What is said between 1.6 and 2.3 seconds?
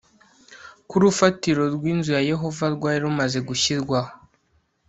rw inzu ya